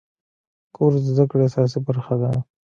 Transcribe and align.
کورس 0.75 1.01
د 1.05 1.07
زده 1.15 1.25
کړې 1.31 1.43
اساسي 1.47 1.79
برخه 1.87 2.15
ده. 2.21 2.29